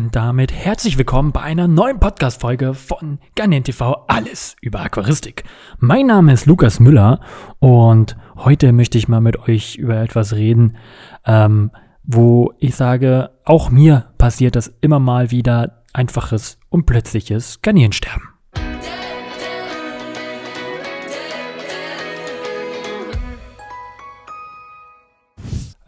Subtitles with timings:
[0.00, 5.44] Und damit herzlich willkommen bei einer neuen Podcast-Folge von Garnier TV Alles über Aquaristik.
[5.78, 7.20] Mein Name ist Lukas Müller
[7.58, 10.78] und heute möchte ich mal mit euch über etwas reden,
[11.26, 11.70] ähm,
[12.02, 18.39] wo ich sage, auch mir passiert das immer mal wieder einfaches und plötzliches Garnierensterben.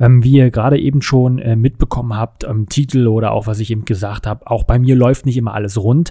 [0.02, 3.70] Ähm, wie ihr gerade eben schon äh, mitbekommen habt, am Titel oder auch was ich
[3.70, 6.10] eben gesagt habe, auch bei mir läuft nicht immer alles rund.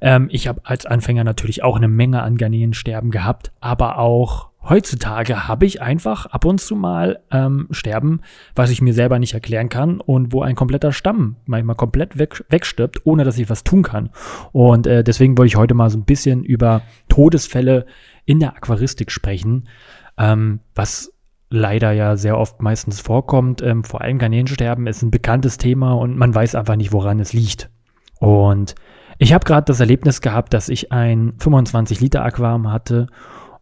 [0.00, 5.46] Ähm, ich habe als Anfänger natürlich auch eine Menge an Garnelensterben gehabt, aber auch heutzutage
[5.46, 8.20] habe ich einfach ab und zu mal ähm, Sterben,
[8.54, 12.42] was ich mir selber nicht erklären kann und wo ein kompletter Stamm manchmal komplett weg,
[12.48, 14.08] wegstirbt, ohne dass ich was tun kann.
[14.52, 16.80] Und äh, deswegen wollte ich heute mal so ein bisschen über
[17.10, 17.84] Todesfälle
[18.24, 19.68] in der Aquaristik sprechen,
[20.18, 21.12] ähm, was
[21.48, 23.62] leider ja sehr oft meistens vorkommt.
[23.62, 27.32] Ähm, vor allem Garnelensterben ist ein bekanntes Thema und man weiß einfach nicht, woran es
[27.32, 27.70] liegt.
[28.18, 28.74] Und
[29.18, 33.06] ich habe gerade das Erlebnis gehabt, dass ich ein 25 Liter Aquarium hatte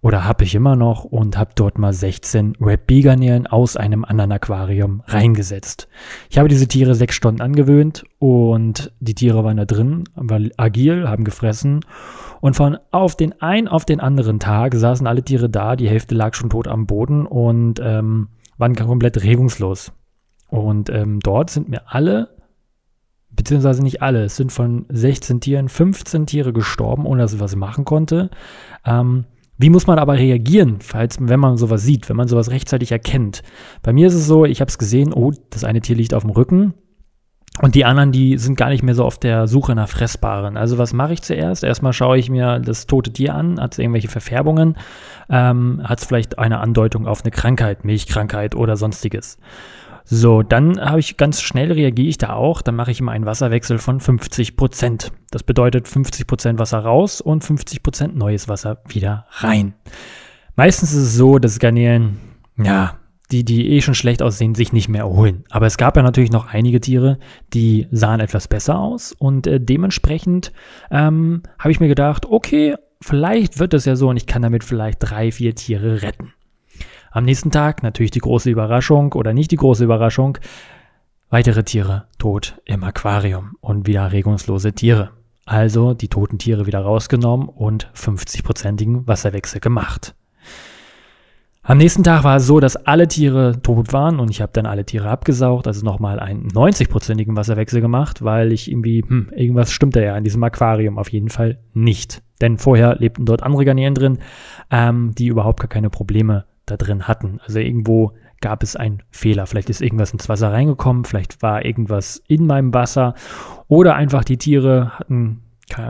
[0.04, 4.04] oder habe ich immer noch und habe dort mal 16 Red Bee Garnelen aus einem
[4.04, 5.88] anderen Aquarium reingesetzt.
[6.28, 11.08] Ich habe diese Tiere sechs Stunden angewöhnt und die Tiere waren da drin, waren agil,
[11.08, 11.86] haben gefressen
[12.42, 16.14] und von auf den einen auf den anderen Tag saßen alle Tiere da, die Hälfte
[16.14, 19.90] lag schon tot am Boden und ähm, waren komplett regungslos.
[20.48, 22.28] Und ähm, dort sind mir alle,
[23.30, 27.56] beziehungsweise nicht alle, es sind von 16 Tieren 15 Tiere gestorben, ohne dass ich was
[27.56, 28.28] machen konnte.
[28.84, 29.24] Ähm,
[29.56, 33.42] wie muss man aber reagieren, falls, wenn man sowas sieht, wenn man sowas rechtzeitig erkennt?
[33.82, 36.24] Bei mir ist es so, ich habe es gesehen, oh, das eine Tier liegt auf
[36.24, 36.74] dem Rücken
[37.62, 40.56] und die anderen, die sind gar nicht mehr so auf der Suche nach Fressbaren.
[40.56, 41.62] Also was mache ich zuerst?
[41.62, 44.76] Erstmal schaue ich mir das tote Tier an, hat es irgendwelche Verfärbungen,
[45.30, 49.38] ähm, hat es vielleicht eine Andeutung auf eine Krankheit, Milchkrankheit oder sonstiges.
[50.04, 52.60] So, dann habe ich ganz schnell reagiere ich da auch.
[52.60, 55.12] Dann mache ich immer einen Wasserwechsel von 50 Prozent.
[55.30, 59.74] Das bedeutet 50 Prozent Wasser raus und 50 Prozent neues Wasser wieder rein.
[60.56, 62.18] Meistens ist es so, dass Garnelen,
[62.62, 62.98] ja,
[63.32, 65.44] die, die eh schon schlecht aussehen, sich nicht mehr erholen.
[65.50, 67.18] Aber es gab ja natürlich noch einige Tiere,
[67.54, 70.52] die sahen etwas besser aus und äh, dementsprechend
[70.90, 74.62] ähm, habe ich mir gedacht, okay, vielleicht wird es ja so und ich kann damit
[74.62, 76.34] vielleicht drei, vier Tiere retten.
[77.14, 80.36] Am nächsten Tag natürlich die große Überraschung oder nicht die große Überraschung.
[81.30, 85.12] Weitere Tiere tot im Aquarium und wieder regungslose Tiere.
[85.46, 90.16] Also die toten Tiere wieder rausgenommen und 50-prozentigen Wasserwechsel gemacht.
[91.62, 94.66] Am nächsten Tag war es so, dass alle Tiere tot waren und ich habe dann
[94.66, 100.02] alle Tiere abgesaugt, also nochmal einen 90-prozentigen Wasserwechsel gemacht, weil ich irgendwie, hm, irgendwas stimmte
[100.02, 102.24] ja in diesem Aquarium auf jeden Fall nicht.
[102.40, 104.18] Denn vorher lebten dort andere Garnelen drin,
[104.72, 107.40] ähm, die überhaupt gar keine Probleme da drin hatten.
[107.44, 109.46] Also irgendwo gab es einen Fehler.
[109.46, 113.14] Vielleicht ist irgendwas ins Wasser reingekommen, vielleicht war irgendwas in meinem Wasser
[113.68, 115.40] oder einfach die Tiere hatten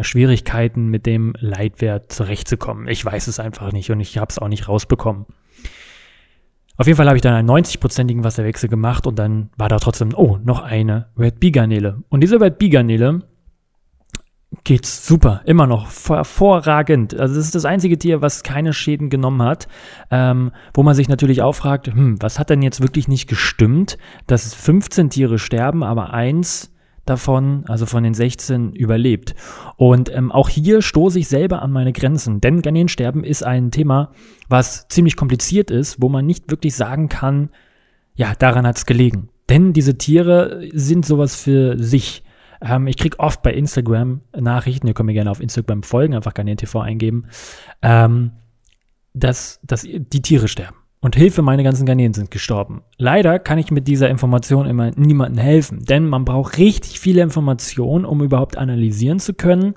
[0.03, 2.87] Schwierigkeiten mit dem Leitwert zurechtzukommen.
[2.87, 5.27] Ich weiß es einfach nicht und ich habe es auch nicht rausbekommen.
[6.77, 10.11] Auf jeden Fall habe ich dann einen 90-prozentigen Wasserwechsel gemacht und dann war da trotzdem,
[10.15, 12.03] oh, noch eine Red Bee Garnele.
[12.09, 13.23] Und diese Red Bee Garnele
[14.65, 17.15] geht's super, immer noch hervorragend.
[17.19, 19.69] Also das ist das einzige Tier, was keine Schäden genommen hat,
[20.11, 23.99] ähm, wo man sich natürlich auch fragt, hm, was hat denn jetzt wirklich nicht gestimmt,
[24.27, 26.71] dass 15 Tiere sterben, aber eins
[27.05, 29.35] davon, also von den 16, überlebt.
[29.77, 34.13] Und ähm, auch hier stoße ich selber an meine Grenzen, denn Garnelensterben ist ein Thema,
[34.49, 37.51] was ziemlich kompliziert ist, wo man nicht wirklich sagen kann,
[38.15, 39.29] ja, daran hat's gelegen.
[39.51, 42.24] Denn diese Tiere sind sowas für sich.
[42.65, 46.35] Ähm, ich kriege oft bei Instagram Nachrichten, ihr könnt mir gerne auf Instagram folgen, einfach
[46.35, 47.27] Garnier TV eingeben,
[47.83, 48.33] ähm,
[49.13, 50.77] dass, dass die Tiere sterben.
[51.01, 52.83] Und Hilfe, meine ganzen Garnelen sind gestorben.
[52.97, 58.07] Leider kann ich mit dieser Information immer niemandem helfen, denn man braucht richtig viele Informationen,
[58.07, 59.75] um überhaupt analysieren zu können,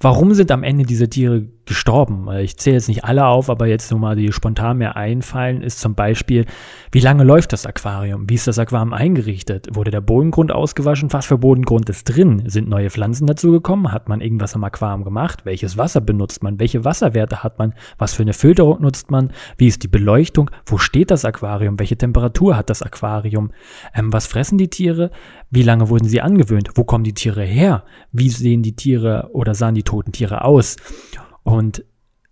[0.00, 2.28] warum sind am Ende diese Tiere gestorben.
[2.40, 5.80] Ich zähle jetzt nicht alle auf, aber jetzt nur mal die spontan mir einfallen, ist
[5.80, 6.46] zum Beispiel,
[6.90, 8.28] wie lange läuft das Aquarium?
[8.28, 9.68] Wie ist das Aquarium eingerichtet?
[9.72, 11.12] Wurde der Bodengrund ausgewaschen?
[11.12, 12.42] Was für Bodengrund ist drin?
[12.46, 13.92] Sind neue Pflanzen dazugekommen?
[13.92, 15.44] Hat man irgendwas am Aquarium gemacht?
[15.44, 16.58] Welches Wasser benutzt man?
[16.58, 17.74] Welche Wasserwerte hat man?
[17.96, 19.30] Was für eine Filterung nutzt man?
[19.56, 20.50] Wie ist die Beleuchtung?
[20.66, 21.78] Wo steht das Aquarium?
[21.78, 23.50] Welche Temperatur hat das Aquarium?
[23.94, 25.10] Ähm, was fressen die Tiere?
[25.50, 26.70] Wie lange wurden sie angewöhnt?
[26.74, 27.84] Wo kommen die Tiere her?
[28.10, 30.76] Wie sehen die Tiere oder sahen die toten Tiere aus?
[31.42, 31.84] Und,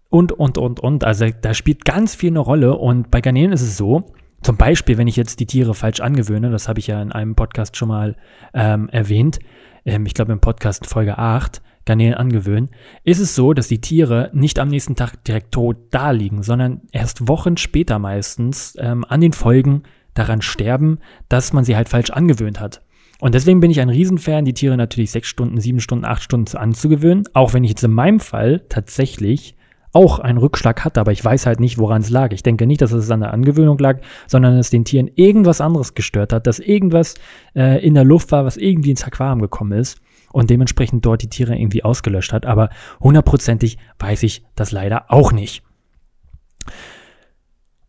[0.08, 1.04] und, und, und, und.
[1.04, 2.76] Also da spielt ganz viel eine Rolle.
[2.76, 4.12] Und bei Garnelen ist es so,
[4.42, 7.34] zum Beispiel, wenn ich jetzt die Tiere falsch angewöhne, das habe ich ja in einem
[7.34, 8.16] Podcast schon mal
[8.54, 9.38] ähm, erwähnt,
[9.84, 12.70] ähm, ich glaube im Podcast Folge 8, Garnelen angewöhnen,
[13.04, 16.82] ist es so, dass die Tiere nicht am nächsten Tag direkt tot da liegen, sondern
[16.92, 19.82] erst Wochen später meistens ähm, an den Folgen
[20.14, 20.98] daran sterben,
[21.28, 22.82] dass man sie halt falsch angewöhnt hat.
[23.20, 26.56] Und deswegen bin ich ein Riesenfan, die Tiere natürlich sechs Stunden, sieben Stunden, acht Stunden
[26.56, 27.24] anzugewöhnen.
[27.34, 29.56] Auch wenn ich jetzt in meinem Fall tatsächlich
[29.92, 32.32] auch einen Rückschlag hatte, aber ich weiß halt nicht, woran es lag.
[32.32, 35.94] Ich denke nicht, dass es an der Angewöhnung lag, sondern dass den Tieren irgendwas anderes
[35.94, 37.14] gestört hat, dass irgendwas
[37.54, 40.00] äh, in der Luft war, was irgendwie ins Aquarium gekommen ist
[40.32, 42.46] und dementsprechend dort die Tiere irgendwie ausgelöscht hat.
[42.46, 42.70] Aber
[43.00, 45.62] hundertprozentig weiß ich das leider auch nicht.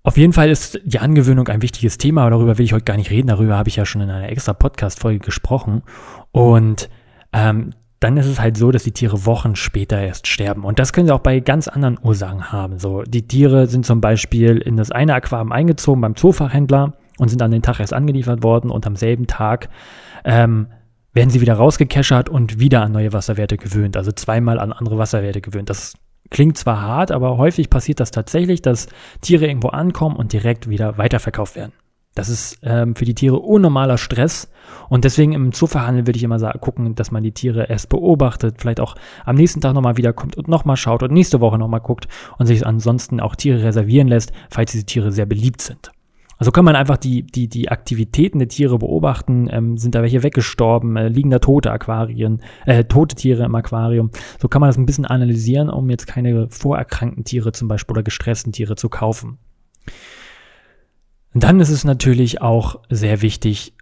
[0.04, 2.98] Auf jeden Fall ist die Angewöhnung ein wichtiges Thema, aber darüber will ich heute gar
[2.98, 3.28] nicht reden.
[3.28, 5.84] Darüber habe ich ja schon in einer extra Podcast-Folge gesprochen.
[6.32, 6.90] Und
[7.34, 10.64] ähm, dann ist es halt so, dass die Tiere Wochen später erst sterben.
[10.64, 12.80] Und das können sie auch bei ganz anderen Ursachen haben.
[12.80, 17.44] So, die Tiere sind zum Beispiel in das eine Aquarium eingezogen beim Zoofachhändler und sind
[17.44, 19.70] an den Tag erst angeliefert worden und am selben Tag
[20.26, 20.68] ähm,
[21.14, 23.96] werden sie wieder rausgekeschert und wieder an neue Wasserwerte gewöhnt.
[23.96, 25.70] Also zweimal an andere Wasserwerte gewöhnt.
[25.70, 25.94] Das
[26.30, 28.88] klingt zwar hart, aber häufig passiert das tatsächlich, dass
[29.22, 31.74] Tiere irgendwo ankommen und direkt wieder weiterverkauft werden.
[32.14, 34.50] Das ist ähm, für die Tiere unnormaler Stress
[34.90, 38.56] und deswegen im Zooverhandel würde ich immer sagen, gucken, dass man die Tiere erst beobachtet,
[38.60, 42.10] vielleicht auch am nächsten Tag nochmal wiederkommt und nochmal schaut und nächste Woche nochmal guckt
[42.38, 45.92] und sich ansonsten auch Tiere reservieren lässt, falls diese Tiere sehr beliebt sind.
[46.42, 49.48] Also kann man einfach die, die, die Aktivitäten der Tiere beobachten.
[49.52, 50.98] Ähm, sind da welche weggestorben?
[50.98, 54.10] Äh, liegen da tote Aquarien, äh, tote Tiere im Aquarium?
[54.40, 58.02] So kann man das ein bisschen analysieren, um jetzt keine vorerkrankten Tiere zum Beispiel oder
[58.02, 59.38] gestressten Tiere zu kaufen.
[61.36, 63.76] Dann ist es natürlich auch sehr wichtig,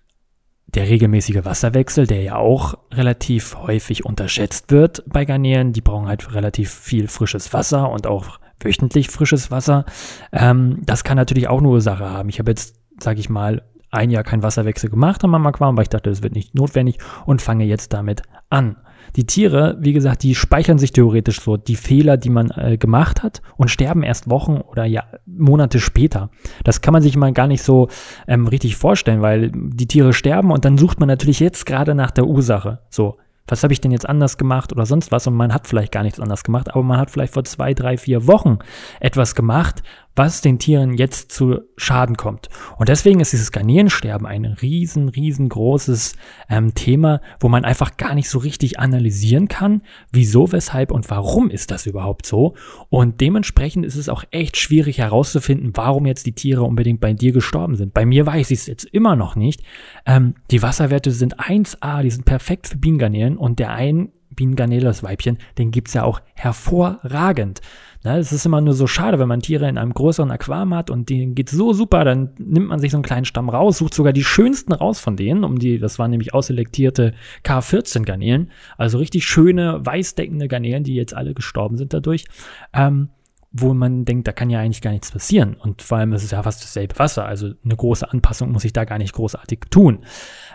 [0.67, 5.71] der regelmäßige Wasserwechsel, der ja auch relativ häufig unterschätzt wird bei Garnelen.
[5.71, 9.85] Die brauchen halt relativ viel frisches Wasser und auch wöchentlich frisches Wasser.
[10.31, 12.29] Ähm, das kann natürlich auch eine Ursache haben.
[12.29, 15.89] Ich habe jetzt, sage ich mal, ein Jahr keinen Wasserwechsel gemacht am Aquarium, weil ich
[15.89, 18.75] dachte, das wird nicht notwendig und fange jetzt damit an.
[19.15, 23.23] Die Tiere, wie gesagt, die speichern sich theoretisch so die Fehler, die man äh, gemacht
[23.23, 26.29] hat und sterben erst Wochen oder ja Monate später.
[26.63, 27.87] Das kann man sich mal gar nicht so
[28.27, 32.11] ähm, richtig vorstellen, weil die Tiere sterben und dann sucht man natürlich jetzt gerade nach
[32.11, 32.79] der Ursache.
[32.89, 33.17] So,
[33.49, 35.27] was habe ich denn jetzt anders gemacht oder sonst was?
[35.27, 37.97] Und man hat vielleicht gar nichts anders gemacht, aber man hat vielleicht vor zwei, drei,
[37.97, 38.59] vier Wochen
[38.99, 39.83] etwas gemacht,
[40.19, 42.49] was den Tieren jetzt zu Schaden kommt.
[42.77, 46.17] Und deswegen ist dieses Garnierensterben ein riesen, riesengroßes
[46.49, 49.81] ähm, Thema, wo man einfach gar nicht so richtig analysieren kann,
[50.11, 52.55] wieso, weshalb und warum ist das überhaupt so.
[52.89, 57.31] Und dementsprechend ist es auch echt schwierig herauszufinden, warum jetzt die Tiere unbedingt bei dir
[57.31, 57.93] gestorben sind.
[57.93, 59.63] Bei mir weiß ich es jetzt immer noch nicht.
[60.05, 64.09] Ähm, die Wasserwerte sind 1A, die sind perfekt für Bienengarnelen und der ein
[64.39, 67.59] Bienengarnele, das Weibchen, den gibt's ja auch hervorragend.
[68.03, 70.89] Na, es ist immer nur so schade, wenn man Tiere in einem größeren Aquarium hat
[70.89, 73.93] und denen geht so super, dann nimmt man sich so einen kleinen Stamm raus, sucht
[73.93, 77.13] sogar die schönsten raus von denen, um die, das waren nämlich ausselektierte
[77.43, 82.23] K14 Garnelen, also richtig schöne, weißdeckende Garnelen, die jetzt alle gestorben sind dadurch.
[82.71, 83.09] Ähm,
[83.51, 85.55] wo man denkt, da kann ja eigentlich gar nichts passieren.
[85.55, 87.25] Und vor allem ist es ja fast dasselbe Wasser.
[87.25, 90.05] Also eine große Anpassung muss ich da gar nicht großartig tun.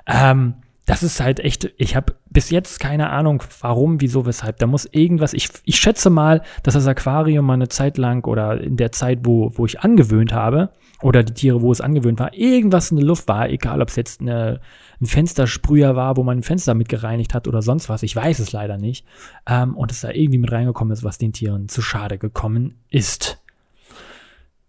[0.06, 0.54] Ähm,
[0.86, 4.58] das ist halt echt, ich habe bis jetzt keine Ahnung, warum, wieso, weshalb.
[4.58, 8.60] Da muss irgendwas, ich, ich schätze mal, dass das Aquarium mal eine Zeit lang oder
[8.60, 10.70] in der Zeit, wo, wo ich angewöhnt habe,
[11.04, 13.96] oder die Tiere, wo es angewöhnt war, irgendwas in der Luft war, egal ob es
[13.96, 14.60] jetzt eine,
[15.02, 18.38] ein Fenstersprüher war, wo man ein Fenster mit gereinigt hat oder sonst was, ich weiß
[18.38, 19.04] es leider nicht.
[19.46, 23.43] Ähm, und es da irgendwie mit reingekommen ist, was den Tieren zu schade gekommen ist.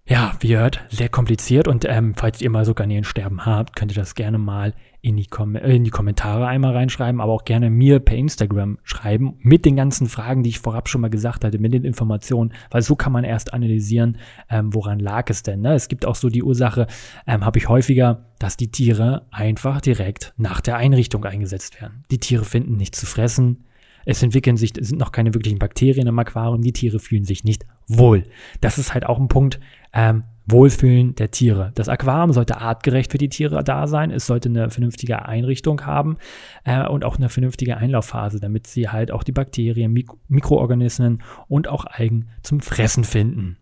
[0.07, 3.91] Ja, wie ihr hört, sehr kompliziert und ähm, falls ihr mal so Garnelensterben habt, könnt
[3.91, 7.71] ihr das gerne mal in die, äh, in die Kommentare einmal reinschreiben, aber auch gerne
[7.71, 11.57] mir per Instagram schreiben mit den ganzen Fragen, die ich vorab schon mal gesagt hatte,
[11.57, 15.61] mit den Informationen, weil so kann man erst analysieren, ähm, woran lag es denn.
[15.61, 15.73] Ne?
[15.73, 16.85] Es gibt auch so die Ursache,
[17.25, 22.03] ähm, habe ich häufiger, dass die Tiere einfach direkt nach der Einrichtung eingesetzt werden.
[22.11, 23.65] Die Tiere finden nichts zu fressen,
[24.05, 27.43] es entwickeln sich, es sind noch keine wirklichen Bakterien im Aquarium, die Tiere fühlen sich
[27.43, 28.23] nicht wohl.
[28.61, 29.59] Das ist halt auch ein Punkt,
[29.95, 31.71] ähm, Wohlfühlen der Tiere.
[31.73, 34.11] Das Aquarium sollte artgerecht für die Tiere da sein.
[34.11, 36.17] Es sollte eine vernünftige Einrichtung haben
[36.63, 41.67] äh, und auch eine vernünftige Einlaufphase, damit sie halt auch die Bakterien, Mik Mikroorganismen und
[41.67, 43.57] auch Algen zum Fressen finden.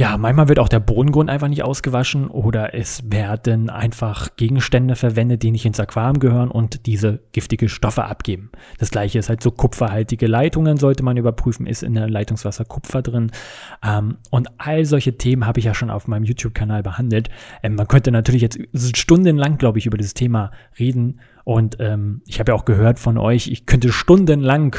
[0.00, 5.42] Ja, manchmal wird auch der Bodengrund einfach nicht ausgewaschen oder es werden einfach Gegenstände verwendet,
[5.42, 8.50] die nicht ins Aquarium gehören und diese giftige Stoffe abgeben.
[8.78, 13.02] Das gleiche ist halt so kupferhaltige Leitungen sollte man überprüfen, ist in der Leitungswasser Kupfer
[13.02, 13.30] drin.
[13.86, 17.28] Ähm, und all solche Themen habe ich ja schon auf meinem YouTube-Kanal behandelt.
[17.62, 18.58] Ähm, man könnte natürlich jetzt
[18.96, 23.18] stundenlang, glaube ich, über dieses Thema reden und ähm, ich habe ja auch gehört von
[23.18, 24.76] euch, ich könnte stundenlang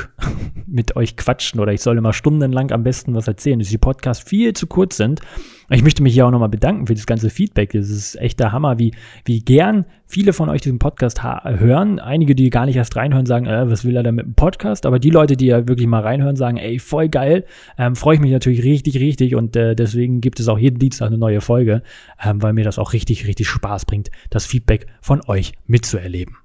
[0.71, 4.27] mit euch quatschen oder ich soll immer stundenlang am besten was erzählen, dass die Podcasts
[4.27, 5.21] viel zu kurz sind.
[5.69, 7.73] Ich möchte mich hier auch nochmal bedanken für das ganze Feedback.
[7.75, 11.99] Es ist echt der Hammer, wie, wie gern viele von euch diesen Podcast hören.
[11.99, 14.85] Einige, die gar nicht erst reinhören, sagen, äh, was will er da mit dem Podcast?
[14.85, 17.45] Aber die Leute, die ja wirklich mal reinhören, sagen, ey, voll geil.
[17.77, 19.35] Ähm, Freue ich mich natürlich richtig, richtig.
[19.35, 21.83] Und äh, deswegen gibt es auch jeden Dienstag eine neue Folge,
[22.21, 26.35] ähm, weil mir das auch richtig, richtig Spaß bringt, das Feedback von euch mitzuerleben.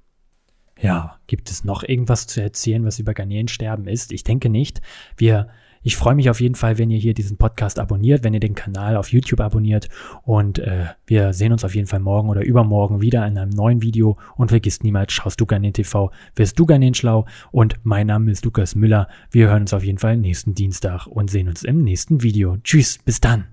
[0.81, 4.11] Ja, gibt es noch irgendwas zu erzählen, was über Garnelensterben ist?
[4.11, 4.81] Ich denke nicht.
[5.15, 5.47] Wir
[5.87, 8.55] ich freue mich auf jeden Fall, wenn ihr hier diesen Podcast abonniert, wenn ihr den
[8.55, 9.87] Kanal auf YouTube abonniert
[10.23, 13.81] und äh, wir sehen uns auf jeden Fall morgen oder übermorgen wieder in einem neuen
[13.81, 18.31] Video und vergisst niemals, schaust du Garnen TV, wirst du Garnen schlau und mein Name
[18.31, 19.07] ist Lukas Müller.
[19.31, 22.57] Wir hören uns auf jeden Fall nächsten Dienstag und sehen uns im nächsten Video.
[22.63, 23.45] Tschüss, bis dann.